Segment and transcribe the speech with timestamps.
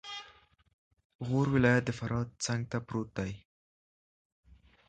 [1.27, 3.33] غور ولایت د فراه څنګته پروت دی